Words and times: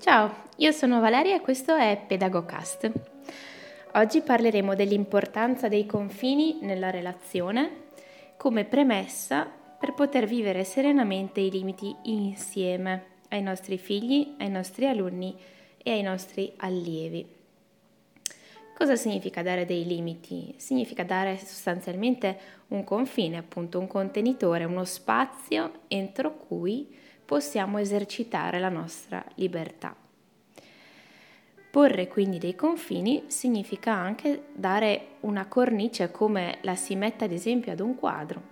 Ciao, 0.00 0.34
io 0.56 0.72
sono 0.72 0.98
Valeria 0.98 1.36
e 1.36 1.42
questo 1.42 1.76
è 1.76 2.02
Pedagocast. 2.06 2.90
Oggi 3.96 4.22
parleremo 4.22 4.74
dell'importanza 4.74 5.68
dei 5.68 5.84
confini 5.84 6.56
nella 6.62 6.88
relazione 6.88 7.88
come 8.38 8.64
premessa 8.64 9.46
per 9.78 9.92
poter 9.92 10.24
vivere 10.24 10.64
serenamente 10.64 11.40
i 11.40 11.50
limiti 11.50 11.94
insieme 12.04 13.18
ai 13.28 13.42
nostri 13.42 13.76
figli, 13.76 14.36
ai 14.38 14.48
nostri 14.48 14.86
alunni 14.86 15.36
e 15.76 15.90
ai 15.90 16.00
nostri 16.00 16.50
allievi. 16.56 17.28
Cosa 18.74 18.96
significa 18.96 19.42
dare 19.42 19.66
dei 19.66 19.84
limiti? 19.84 20.54
Significa 20.56 21.04
dare 21.04 21.36
sostanzialmente 21.36 22.38
un 22.68 22.84
confine, 22.84 23.36
appunto 23.36 23.78
un 23.78 23.86
contenitore, 23.86 24.64
uno 24.64 24.86
spazio 24.86 25.80
entro 25.88 26.38
cui 26.38 26.88
possiamo 27.30 27.78
esercitare 27.78 28.58
la 28.58 28.70
nostra 28.70 29.24
libertà. 29.36 29.94
Porre 31.70 32.08
quindi 32.08 32.38
dei 32.38 32.56
confini 32.56 33.22
significa 33.28 33.92
anche 33.92 34.46
dare 34.52 35.18
una 35.20 35.46
cornice 35.46 36.10
come 36.10 36.58
la 36.62 36.74
si 36.74 36.96
mette 36.96 37.26
ad 37.26 37.30
esempio 37.30 37.70
ad 37.70 37.78
un 37.78 37.94
quadro. 37.94 38.42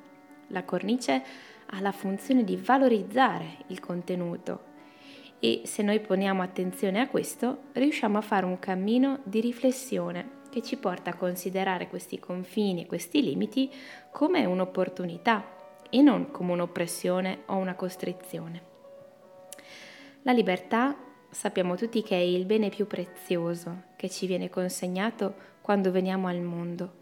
La 0.51 0.63
cornice 0.63 1.25
ha 1.67 1.81
la 1.81 1.91
funzione 1.91 2.45
di 2.45 2.55
valorizzare 2.55 3.65
il 3.67 3.81
contenuto 3.81 4.67
e 5.41 5.63
se 5.65 5.83
noi 5.83 5.99
poniamo 5.99 6.41
attenzione 6.41 7.01
a 7.01 7.09
questo 7.09 7.63
riusciamo 7.73 8.19
a 8.19 8.21
fare 8.23 8.47
un 8.47 8.61
cammino 8.61 9.19
di 9.25 9.41
riflessione 9.41 10.37
che 10.51 10.63
ci 10.63 10.77
porta 10.77 11.11
a 11.11 11.17
considerare 11.17 11.89
questi 11.89 12.21
confini 12.21 12.83
e 12.83 12.87
questi 12.87 13.25
limiti 13.25 13.73
come 14.13 14.45
un'opportunità 14.45 15.57
e 15.91 16.01
non 16.01 16.31
come 16.31 16.53
un'oppressione 16.53 17.43
o 17.47 17.57
una 17.57 17.75
costrizione. 17.75 18.68
La 20.29 20.35
libertà 20.35 20.95
sappiamo 21.31 21.75
tutti 21.75 22.03
che 22.03 22.15
è 22.15 22.21
il 22.21 22.45
bene 22.45 22.69
più 22.69 22.87
prezioso 22.87 23.85
che 23.97 24.11
ci 24.11 24.27
viene 24.27 24.51
consegnato 24.51 25.35
quando 25.63 25.91
veniamo 25.91 26.29
al 26.29 26.43
mondo 26.43 26.97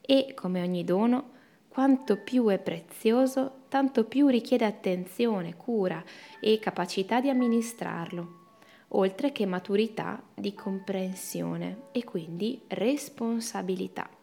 e, 0.00 0.32
come 0.32 0.62
ogni 0.62 0.84
dono, 0.84 1.30
quanto 1.66 2.18
più 2.18 2.46
è 2.46 2.60
prezioso, 2.60 3.62
tanto 3.68 4.04
più 4.04 4.28
richiede 4.28 4.64
attenzione, 4.64 5.56
cura 5.56 6.00
e 6.40 6.60
capacità 6.60 7.20
di 7.20 7.28
amministrarlo, 7.28 8.50
oltre 8.90 9.32
che 9.32 9.44
maturità 9.44 10.22
di 10.32 10.54
comprensione 10.54 11.86
e 11.90 12.04
quindi 12.04 12.62
responsabilità. 12.68 14.17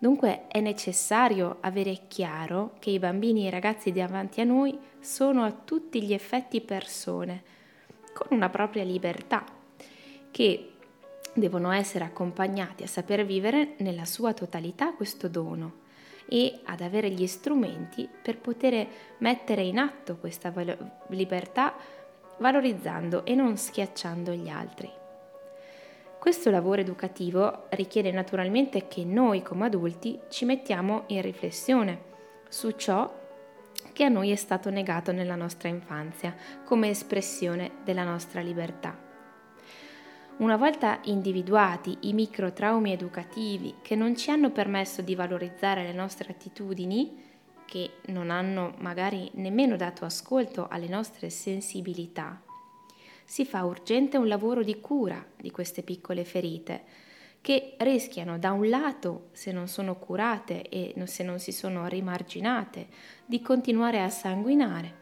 Dunque 0.00 0.46
è 0.48 0.60
necessario 0.60 1.58
avere 1.60 2.06
chiaro 2.08 2.72
che 2.78 2.88
i 2.88 2.98
bambini 2.98 3.44
e 3.44 3.48
i 3.48 3.50
ragazzi 3.50 3.92
davanti 3.92 4.40
a 4.40 4.44
noi 4.44 4.78
sono 4.98 5.44
a 5.44 5.52
tutti 5.52 6.02
gli 6.02 6.14
effetti 6.14 6.62
persone, 6.62 7.42
con 8.14 8.28
una 8.30 8.48
propria 8.48 8.82
libertà, 8.82 9.44
che 10.30 10.72
devono 11.34 11.70
essere 11.70 12.04
accompagnati 12.04 12.82
a 12.82 12.86
saper 12.86 13.26
vivere 13.26 13.74
nella 13.80 14.06
sua 14.06 14.32
totalità 14.32 14.94
questo 14.94 15.28
dono 15.28 15.80
e 16.26 16.60
ad 16.64 16.80
avere 16.80 17.10
gli 17.10 17.26
strumenti 17.26 18.08
per 18.22 18.38
poter 18.38 18.86
mettere 19.18 19.64
in 19.64 19.76
atto 19.76 20.16
questa 20.16 20.50
libertà 21.08 21.74
valorizzando 22.38 23.26
e 23.26 23.34
non 23.34 23.58
schiacciando 23.58 24.32
gli 24.32 24.48
altri. 24.48 24.99
Questo 26.20 26.50
lavoro 26.50 26.82
educativo 26.82 27.64
richiede 27.70 28.12
naturalmente 28.12 28.88
che 28.88 29.06
noi 29.06 29.40
come 29.40 29.64
adulti 29.64 30.20
ci 30.28 30.44
mettiamo 30.44 31.04
in 31.06 31.22
riflessione 31.22 31.98
su 32.50 32.72
ciò 32.72 33.10
che 33.94 34.04
a 34.04 34.10
noi 34.10 34.30
è 34.30 34.36
stato 34.36 34.68
negato 34.68 35.12
nella 35.12 35.34
nostra 35.34 35.70
infanzia 35.70 36.36
come 36.62 36.90
espressione 36.90 37.70
della 37.84 38.04
nostra 38.04 38.42
libertà. 38.42 38.98
Una 40.36 40.58
volta 40.58 41.00
individuati 41.04 41.96
i 42.00 42.12
microtraumi 42.12 42.92
educativi 42.92 43.76
che 43.80 43.96
non 43.96 44.14
ci 44.14 44.30
hanno 44.30 44.50
permesso 44.50 45.00
di 45.00 45.14
valorizzare 45.14 45.84
le 45.84 45.94
nostre 45.94 46.32
attitudini, 46.32 47.28
che 47.64 47.92
non 48.08 48.28
hanno 48.28 48.74
magari 48.80 49.30
nemmeno 49.36 49.74
dato 49.74 50.04
ascolto 50.04 50.68
alle 50.68 50.88
nostre 50.88 51.30
sensibilità, 51.30 52.42
si 53.30 53.44
fa 53.44 53.64
urgente 53.64 54.16
un 54.16 54.26
lavoro 54.26 54.64
di 54.64 54.80
cura 54.80 55.24
di 55.36 55.52
queste 55.52 55.84
piccole 55.84 56.24
ferite 56.24 56.82
che 57.40 57.76
rischiano 57.78 58.40
da 58.40 58.50
un 58.50 58.68
lato, 58.68 59.28
se 59.30 59.52
non 59.52 59.68
sono 59.68 59.94
curate 59.94 60.68
e 60.68 60.92
se 61.06 61.22
non 61.22 61.38
si 61.38 61.52
sono 61.52 61.86
rimarginate, 61.86 62.88
di 63.24 63.40
continuare 63.40 64.02
a 64.02 64.10
sanguinare, 64.10 64.94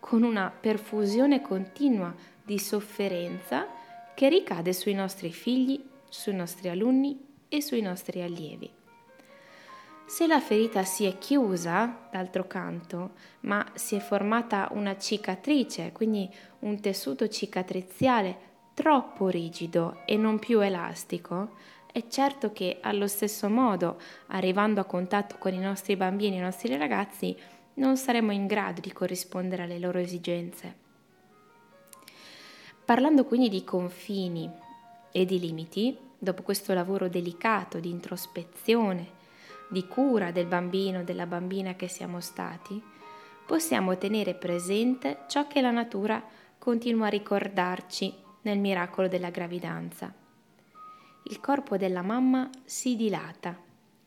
con 0.00 0.22
una 0.22 0.48
perfusione 0.48 1.42
continua 1.42 2.14
di 2.42 2.58
sofferenza 2.58 3.68
che 4.14 4.30
ricade 4.30 4.72
sui 4.72 4.94
nostri 4.94 5.30
figli, 5.30 5.78
sui 6.08 6.32
nostri 6.32 6.70
alunni 6.70 7.20
e 7.48 7.60
sui 7.60 7.82
nostri 7.82 8.22
allievi. 8.22 8.80
Se 10.12 10.26
la 10.26 10.40
ferita 10.40 10.84
si 10.84 11.06
è 11.06 11.16
chiusa, 11.16 12.06
d'altro 12.10 12.46
canto, 12.46 13.12
ma 13.40 13.66
si 13.72 13.94
è 13.94 13.98
formata 13.98 14.68
una 14.72 14.98
cicatrice, 14.98 15.90
quindi 15.90 16.28
un 16.58 16.78
tessuto 16.82 17.28
cicatriziale 17.28 18.36
troppo 18.74 19.28
rigido 19.28 20.02
e 20.04 20.18
non 20.18 20.38
più 20.38 20.60
elastico, 20.60 21.52
è 21.90 22.08
certo 22.08 22.52
che 22.52 22.76
allo 22.82 23.06
stesso 23.06 23.48
modo, 23.48 23.98
arrivando 24.26 24.82
a 24.82 24.84
contatto 24.84 25.36
con 25.38 25.54
i 25.54 25.58
nostri 25.58 25.96
bambini 25.96 26.36
e 26.36 26.40
i 26.40 26.42
nostri 26.42 26.76
ragazzi, 26.76 27.34
non 27.76 27.96
saremo 27.96 28.32
in 28.32 28.46
grado 28.46 28.82
di 28.82 28.92
corrispondere 28.92 29.62
alle 29.62 29.78
loro 29.78 29.98
esigenze. 29.98 30.76
Parlando 32.84 33.24
quindi 33.24 33.48
di 33.48 33.64
confini 33.64 34.50
e 35.10 35.24
di 35.24 35.40
limiti, 35.40 35.96
dopo 36.18 36.42
questo 36.42 36.74
lavoro 36.74 37.08
delicato 37.08 37.80
di 37.80 37.88
introspezione, 37.88 39.20
di 39.72 39.88
cura 39.88 40.30
del 40.32 40.44
bambino, 40.44 41.02
della 41.02 41.24
bambina 41.24 41.74
che 41.74 41.88
siamo 41.88 42.20
stati, 42.20 42.80
possiamo 43.46 43.96
tenere 43.96 44.34
presente 44.34 45.20
ciò 45.28 45.46
che 45.46 45.62
la 45.62 45.70
natura 45.70 46.22
continua 46.58 47.06
a 47.06 47.10
ricordarci 47.10 48.14
nel 48.42 48.58
miracolo 48.58 49.08
della 49.08 49.30
gravidanza. 49.30 50.12
Il 51.24 51.40
corpo 51.40 51.78
della 51.78 52.02
mamma 52.02 52.50
si 52.66 52.96
dilata, 52.96 53.58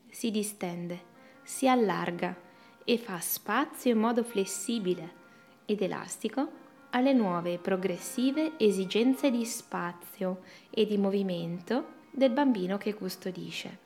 si 0.08 0.30
distende, 0.30 1.14
si 1.42 1.68
allarga 1.68 2.36
e 2.84 3.00
fa 3.00 3.20
spazio 3.20 3.92
in 3.92 3.98
modo 3.98 4.24
flessibile 4.24 5.24
ed 5.66 5.82
elastico 5.82 6.64
alle 6.92 7.14
nuove 7.14 7.54
e 7.54 7.58
progressive 7.58 8.54
esigenze 8.58 9.32
di 9.32 9.44
spazio 9.46 10.42
e 10.70 10.86
di 10.86 10.98
movimento 11.00 11.94
del 12.12 12.30
bambino 12.30 12.78
che 12.78 12.94
custodisce. 12.94 13.85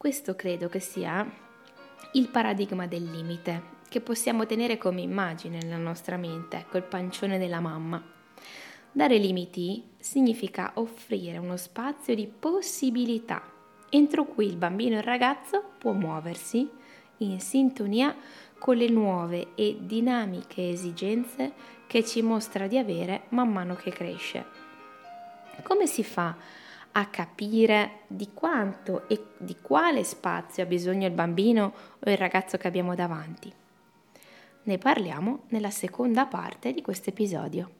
Questo 0.00 0.34
credo 0.34 0.70
che 0.70 0.80
sia 0.80 1.30
il 2.12 2.28
paradigma 2.28 2.86
del 2.86 3.04
limite 3.04 3.62
che 3.86 4.00
possiamo 4.00 4.46
tenere 4.46 4.78
come 4.78 5.02
immagine 5.02 5.58
nella 5.60 5.76
nostra 5.76 6.16
mente, 6.16 6.56
ecco 6.56 6.78
il 6.78 6.84
pancione 6.84 7.36
della 7.36 7.60
mamma. 7.60 8.02
Dare 8.90 9.18
limiti 9.18 9.90
significa 9.98 10.70
offrire 10.76 11.36
uno 11.36 11.58
spazio 11.58 12.14
di 12.14 12.26
possibilità 12.26 13.42
entro 13.90 14.24
cui 14.24 14.46
il 14.46 14.56
bambino 14.56 14.94
e 14.94 15.00
il 15.00 15.04
ragazzo 15.04 15.62
può 15.76 15.92
muoversi 15.92 16.66
in 17.18 17.38
sintonia 17.38 18.16
con 18.58 18.78
le 18.78 18.88
nuove 18.88 19.48
e 19.54 19.80
dinamiche 19.80 20.70
esigenze 20.70 21.52
che 21.86 22.02
ci 22.06 22.22
mostra 22.22 22.66
di 22.68 22.78
avere 22.78 23.24
man 23.28 23.52
mano 23.52 23.74
che 23.74 23.90
cresce. 23.90 24.46
Come 25.62 25.86
si 25.86 26.02
fa 26.02 26.28
a 26.28 26.36
capire 27.06 28.00
di 28.06 28.30
quanto 28.34 29.08
e 29.08 29.24
di 29.38 29.56
quale 29.60 30.04
spazio 30.04 30.62
ha 30.62 30.66
bisogno 30.66 31.06
il 31.06 31.12
bambino 31.12 31.72
o 31.98 32.10
il 32.10 32.16
ragazzo 32.16 32.56
che 32.56 32.68
abbiamo 32.68 32.94
davanti. 32.94 33.52
Ne 34.62 34.78
parliamo 34.78 35.44
nella 35.48 35.70
seconda 35.70 36.26
parte 36.26 36.72
di 36.72 36.82
questo 36.82 37.10
episodio. 37.10 37.79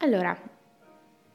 Allora, 0.00 0.38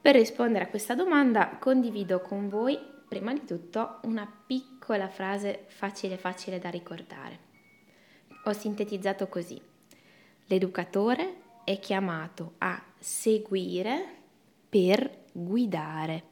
per 0.02 0.16
rispondere 0.16 0.66
a 0.66 0.68
questa 0.68 0.96
domanda 0.96 1.58
condivido 1.60 2.22
con 2.22 2.50
voi 2.50 2.80
prima 3.08 3.34
di 3.34 3.44
tutto 3.46 4.00
una 4.04 4.32
piccola 4.46 5.08
frase 5.08 5.66
facile 5.68 6.18
facile 6.18 6.60
da 6.60 6.70
ricordare. 6.70 7.40
Ho 8.46 8.54
sintetizzato 8.54 9.28
così. 9.28 9.60
L'educatore 10.46 11.42
è 11.64 11.80
chiamato 11.80 12.54
a 12.60 12.82
seguire 13.00 14.06
per 14.70 15.26
guidare. 15.32 16.24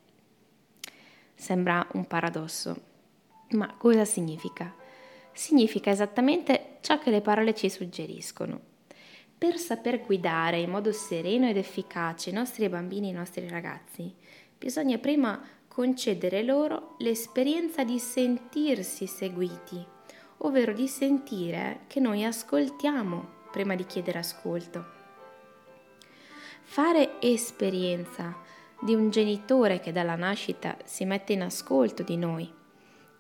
Sembra 1.34 1.86
un 1.94 2.06
paradosso, 2.06 2.76
ma 3.50 3.74
cosa 3.78 4.06
significa? 4.06 4.82
significa 5.34 5.90
esattamente 5.90 6.78
ciò 6.82 7.00
che 7.00 7.10
le 7.10 7.22
parole 7.22 7.54
ci 7.54 7.70
suggeriscono. 7.70 8.72
Per 9.44 9.58
saper 9.58 10.06
guidare 10.06 10.62
in 10.62 10.70
modo 10.70 10.94
sereno 10.94 11.50
ed 11.50 11.58
efficace 11.58 12.30
i 12.30 12.34
nostri 12.34 12.70
bambini 12.70 13.08
e 13.08 13.10
i 13.10 13.14
nostri 13.14 13.46
ragazzi, 13.50 14.10
bisogna 14.58 14.98
prima 15.00 15.38
concedere 15.68 16.44
loro 16.44 16.96
l'esperienza 17.00 17.84
di 17.84 18.00
sentirsi 18.00 19.06
seguiti, 19.06 19.86
ovvero 20.38 20.72
di 20.72 20.88
sentire 20.88 21.82
che 21.88 22.00
noi 22.00 22.24
ascoltiamo 22.24 23.50
prima 23.52 23.76
di 23.76 23.86
chiedere 23.86 24.20
ascolto. 24.20 24.86
Fare 26.62 27.20
esperienza 27.20 28.38
di 28.80 28.96
un 28.96 29.10
genitore 29.10 29.82
che 29.82 29.92
dalla 29.92 30.16
nascita 30.16 30.78
si 30.86 31.04
mette 31.04 31.34
in 31.34 31.42
ascolto 31.42 32.02
di 32.02 32.16
noi, 32.16 32.50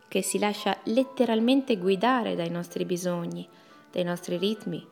che 0.07 0.21
si 0.21 0.39
lascia 0.39 0.77
letteralmente 0.83 1.75
guidare 1.75 2.35
dai 2.35 2.49
nostri 2.49 2.85
bisogni, 2.85 3.45
dai 3.91 4.05
nostri 4.05 4.37
ritmi, 4.37 4.91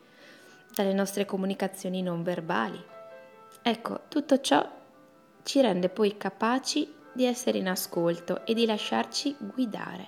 dalle 0.74 0.94
nostre 0.94 1.26
comunicazioni 1.26 2.02
non 2.02 2.24
verbali. 2.24 2.84
Ecco, 3.62 4.02
tutto 4.08 4.40
ciò 4.42 4.68
ci 5.44 5.62
rende 5.62 5.90
poi 5.90 6.18
capaci 6.18 6.94
di 7.14 7.26
essere 7.26 7.58
in 7.58 7.68
ascolto 7.68 8.46
e 8.46 8.54
di 8.54 8.66
lasciarci 8.66 9.36
guidare, 9.40 10.08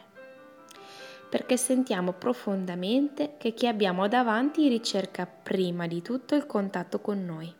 perché 1.29 1.57
sentiamo 1.57 2.13
profondamente 2.13 3.35
che 3.37 3.53
chi 3.53 3.67
abbiamo 3.67 4.07
davanti 4.07 4.67
ricerca 4.67 5.25
prima 5.25 5.87
di 5.87 6.01
tutto 6.01 6.35
il 6.35 6.45
contatto 6.45 6.99
con 7.01 7.25
noi, 7.25 7.53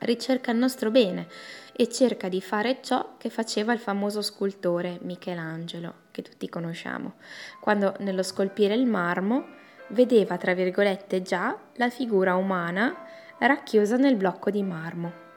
ricerca 0.00 0.50
il 0.50 0.58
nostro 0.58 0.90
bene 0.90 1.28
e 1.72 1.88
cerca 1.88 2.28
di 2.28 2.40
fare 2.40 2.80
ciò 2.82 3.16
che 3.16 3.30
faceva 3.30 3.72
il 3.72 3.78
famoso 3.78 4.20
scultore 4.20 4.98
Michelangelo, 5.02 5.94
che 6.10 6.22
tutti 6.22 6.48
conosciamo, 6.48 7.14
quando 7.60 7.94
nello 8.00 8.22
scolpire 8.22 8.74
il 8.74 8.86
marmo 8.86 9.58
vedeva, 9.90 10.36
tra 10.36 10.54
virgolette, 10.54 11.22
già 11.22 11.56
la 11.74 11.90
figura 11.90 12.34
umana 12.34 13.04
racchiusa 13.38 13.96
nel 13.96 14.16
blocco 14.16 14.50
di 14.50 14.62
marmo. 14.62 15.28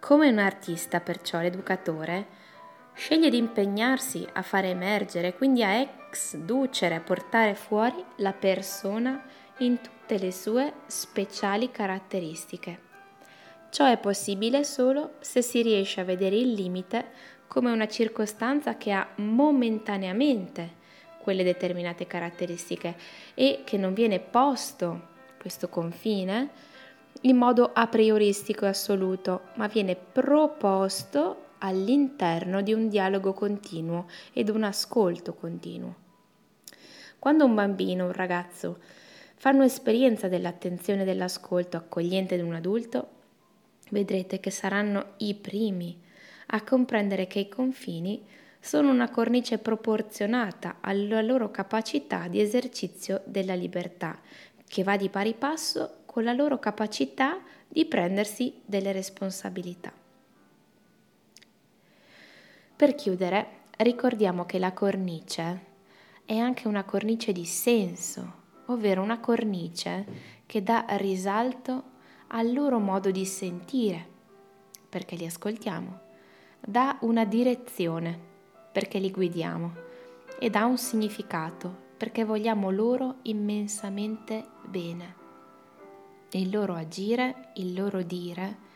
Come 0.00 0.28
un 0.28 0.38
artista, 0.38 1.00
perciò, 1.00 1.40
l'educatore 1.40 2.40
sceglie 2.94 3.30
di 3.30 3.38
impegnarsi 3.38 4.26
a 4.32 4.42
fare 4.42 4.68
emergere, 4.68 5.34
quindi 5.34 5.62
a 5.62 5.74
ex 5.74 6.36
ducere, 6.36 6.96
a 6.96 7.00
portare 7.00 7.54
fuori 7.54 8.04
la 8.16 8.32
persona 8.32 9.22
in 9.58 9.80
tutte 9.80 10.18
le 10.18 10.32
sue 10.32 10.72
speciali 10.86 11.70
caratteristiche. 11.70 12.90
Ciò 13.70 13.86
è 13.90 13.96
possibile 13.96 14.64
solo 14.64 15.14
se 15.20 15.40
si 15.40 15.62
riesce 15.62 16.00
a 16.00 16.04
vedere 16.04 16.36
il 16.36 16.52
limite 16.52 17.10
come 17.46 17.70
una 17.70 17.88
circostanza 17.88 18.76
che 18.76 18.92
ha 18.92 19.08
momentaneamente 19.16 20.80
quelle 21.22 21.44
determinate 21.44 22.06
caratteristiche 22.06 22.96
e 23.34 23.62
che 23.64 23.76
non 23.78 23.94
viene 23.94 24.20
posto 24.20 25.10
questo 25.38 25.68
confine 25.68 26.50
in 27.22 27.36
modo 27.36 27.70
a 27.72 27.86
prioristico 27.86 28.64
e 28.64 28.68
assoluto, 28.68 29.42
ma 29.54 29.68
viene 29.68 29.96
proposto 29.96 31.50
all'interno 31.58 32.60
di 32.62 32.72
un 32.72 32.88
dialogo 32.88 33.32
continuo 33.32 34.06
ed 34.32 34.48
un 34.48 34.64
ascolto 34.64 35.34
continuo. 35.34 35.94
Quando 37.18 37.44
un 37.44 37.54
bambino, 37.54 38.06
un 38.06 38.12
ragazzo, 38.12 38.78
fanno 39.36 39.62
esperienza 39.62 40.26
dell'attenzione 40.28 41.02
e 41.02 41.04
dell'ascolto 41.04 41.76
accogliente 41.76 42.36
di 42.36 42.42
un 42.42 42.54
adulto, 42.54 43.08
vedrete 43.90 44.40
che 44.40 44.50
saranno 44.50 45.12
i 45.18 45.34
primi 45.34 46.00
a 46.46 46.62
comprendere 46.62 47.26
che 47.26 47.40
i 47.40 47.48
confini 47.48 48.24
sono 48.64 48.90
una 48.90 49.10
cornice 49.10 49.58
proporzionata 49.58 50.76
alla 50.80 51.20
loro 51.20 51.50
capacità 51.50 52.28
di 52.28 52.40
esercizio 52.40 53.20
della 53.24 53.54
libertà, 53.54 54.20
che 54.68 54.84
va 54.84 54.96
di 54.96 55.08
pari 55.08 55.34
passo 55.34 56.02
con 56.06 56.22
la 56.22 56.32
loro 56.32 56.60
capacità 56.60 57.40
di 57.66 57.84
prendersi 57.86 58.54
delle 58.64 58.92
responsabilità. 58.92 59.92
Per 62.76 62.94
chiudere, 62.94 63.46
ricordiamo 63.78 64.46
che 64.46 64.60
la 64.60 64.72
cornice 64.72 65.70
è 66.24 66.36
anche 66.36 66.68
una 66.68 66.84
cornice 66.84 67.32
di 67.32 67.44
senso, 67.44 68.40
ovvero 68.66 69.02
una 69.02 69.18
cornice 69.18 70.06
che 70.46 70.62
dà 70.62 70.84
risalto 70.90 71.90
al 72.28 72.52
loro 72.52 72.78
modo 72.78 73.10
di 73.10 73.26
sentire, 73.26 74.06
perché 74.88 75.16
li 75.16 75.26
ascoltiamo, 75.26 76.00
dà 76.60 76.96
una 77.00 77.24
direzione, 77.24 78.30
perché 78.72 78.98
li 78.98 79.10
guidiamo, 79.10 79.74
e 80.38 80.50
dà 80.50 80.64
un 80.64 80.78
significato, 80.78 81.90
perché 81.96 82.24
vogliamo 82.24 82.70
loro 82.70 83.16
immensamente 83.22 84.44
bene 84.64 85.20
il 86.38 86.50
loro 86.50 86.74
agire, 86.74 87.50
il 87.54 87.74
loro 87.74 88.02
dire 88.02 88.70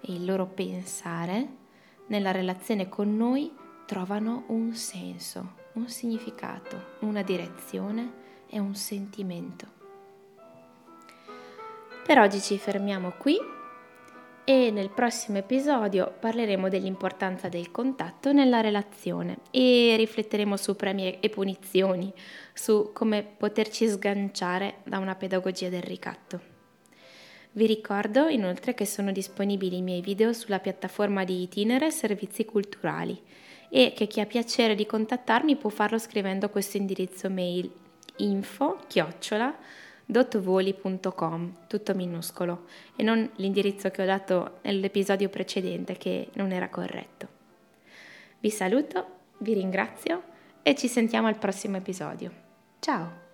e 0.00 0.12
il 0.12 0.24
loro 0.24 0.46
pensare 0.46 1.64
nella 2.06 2.30
relazione 2.30 2.88
con 2.88 3.16
noi 3.16 3.52
trovano 3.86 4.44
un 4.48 4.72
senso, 4.74 5.54
un 5.74 5.88
significato, 5.88 6.96
una 7.00 7.22
direzione 7.22 8.24
e 8.48 8.58
un 8.58 8.74
sentimento. 8.74 9.74
Per 12.04 12.18
oggi 12.18 12.40
ci 12.40 12.56
fermiamo 12.56 13.14
qui 13.18 13.36
e 14.48 14.70
nel 14.70 14.90
prossimo 14.90 15.38
episodio 15.38 16.14
parleremo 16.20 16.68
dell'importanza 16.68 17.48
del 17.48 17.72
contatto 17.72 18.32
nella 18.32 18.60
relazione 18.60 19.38
e 19.50 19.96
rifletteremo 19.96 20.56
su 20.56 20.76
premi 20.76 21.18
e 21.18 21.28
punizioni, 21.30 22.12
su 22.54 22.90
come 22.92 23.24
poterci 23.24 23.88
sganciare 23.88 24.76
da 24.84 24.98
una 24.98 25.16
pedagogia 25.16 25.68
del 25.68 25.82
ricatto. 25.82 26.40
Vi 27.50 27.66
ricordo 27.66 28.28
inoltre 28.28 28.72
che 28.72 28.86
sono 28.86 29.10
disponibili 29.10 29.78
i 29.78 29.82
miei 29.82 30.00
video 30.00 30.32
sulla 30.32 30.60
piattaforma 30.60 31.24
di 31.24 31.42
Itinere 31.42 31.90
Servizi 31.90 32.44
Culturali 32.44 33.20
e 33.68 33.94
che 33.96 34.06
chi 34.06 34.20
ha 34.20 34.26
piacere 34.26 34.76
di 34.76 34.86
contattarmi 34.86 35.56
può 35.56 35.70
farlo 35.70 35.98
scrivendo 35.98 36.50
questo 36.50 36.76
indirizzo 36.76 37.28
mail 37.28 37.68
info 38.18 38.78
chiocciola 38.86 39.56
dotvoli.com, 40.06 41.66
tutto 41.66 41.94
minuscolo, 41.94 42.66
e 42.94 43.02
non 43.02 43.28
l'indirizzo 43.36 43.90
che 43.90 44.02
ho 44.02 44.06
dato 44.06 44.58
nell'episodio 44.62 45.28
precedente 45.28 45.96
che 45.96 46.30
non 46.34 46.52
era 46.52 46.68
corretto. 46.68 47.28
Vi 48.38 48.50
saluto, 48.50 49.06
vi 49.38 49.54
ringrazio 49.54 50.22
e 50.62 50.74
ci 50.74 50.88
sentiamo 50.88 51.26
al 51.26 51.38
prossimo 51.38 51.76
episodio. 51.76 52.32
Ciao! 52.78 53.25